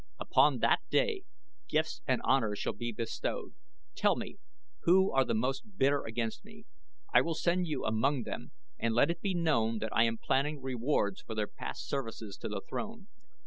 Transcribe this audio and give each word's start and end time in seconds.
Upon 0.19 0.57
that 0.61 0.79
day 0.89 1.25
gifts 1.69 2.01
and 2.07 2.21
honors 2.23 2.57
shall 2.57 2.73
be 2.73 2.91
bestowed. 2.91 3.53
Tell 3.93 4.15
me, 4.15 4.39
who 4.79 5.11
are 5.11 5.23
most 5.31 5.77
bitter 5.77 6.03
against 6.05 6.43
me? 6.43 6.65
I 7.13 7.21
will 7.21 7.35
send 7.35 7.67
you 7.67 7.85
among 7.85 8.23
them 8.23 8.51
and 8.79 8.95
let 8.95 9.11
it 9.11 9.21
be 9.21 9.35
known 9.35 9.77
that 9.77 9.95
I 9.95 10.05
am 10.05 10.17
planning 10.17 10.59
rewards 10.59 11.21
for 11.21 11.35
their 11.35 11.45
past 11.45 11.87
services 11.87 12.35
to 12.37 12.49
the 12.49 12.61
throne. 12.67 13.09